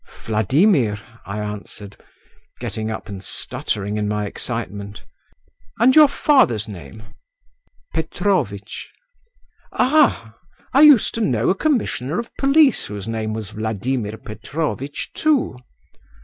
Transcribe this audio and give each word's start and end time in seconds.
"Vladimir," 0.23 0.99
I 1.27 1.37
answered, 1.37 1.95
getting 2.59 2.89
up, 2.89 3.07
and 3.07 3.23
stuttering 3.23 3.97
in 3.99 4.07
my 4.07 4.25
excitement. 4.25 5.05
"And 5.77 5.95
your 5.95 6.07
father's 6.07 6.67
name?" 6.67 7.03
"Petrovitch." 7.93 8.91
"Ah! 9.71 10.37
I 10.73 10.81
used 10.81 11.13
to 11.13 11.21
know 11.21 11.51
a 11.51 11.55
commissioner 11.55 12.17
of 12.17 12.35
police 12.39 12.85
whose 12.87 13.07
name 13.07 13.33
was 13.35 13.51
Vladimir 13.51 14.17
Petrovitch 14.17 15.11
too. 15.13 15.59